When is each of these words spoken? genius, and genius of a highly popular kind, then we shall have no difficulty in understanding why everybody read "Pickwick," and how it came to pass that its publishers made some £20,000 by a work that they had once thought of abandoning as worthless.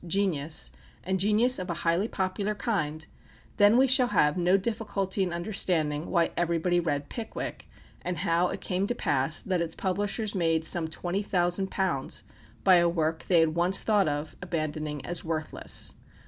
genius, 0.07 0.71
and 1.03 1.19
genius 1.19 1.59
of 1.59 1.69
a 1.69 1.75
highly 1.85 2.07
popular 2.07 2.55
kind, 2.55 3.05
then 3.57 3.77
we 3.77 3.85
shall 3.85 4.07
have 4.07 4.35
no 4.35 4.57
difficulty 4.57 5.21
in 5.21 5.31
understanding 5.31 6.09
why 6.09 6.31
everybody 6.35 6.79
read 6.79 7.07
"Pickwick," 7.07 7.69
and 8.01 8.17
how 8.17 8.47
it 8.49 8.59
came 8.61 8.87
to 8.87 8.95
pass 8.95 9.43
that 9.43 9.61
its 9.61 9.75
publishers 9.75 10.33
made 10.33 10.65
some 10.65 10.87
£20,000 10.87 12.23
by 12.63 12.77
a 12.77 12.89
work 12.89 13.19
that 13.19 13.27
they 13.27 13.39
had 13.41 13.53
once 13.53 13.83
thought 13.83 14.07
of 14.07 14.35
abandoning 14.41 15.05
as 15.05 15.23
worthless. 15.23 15.93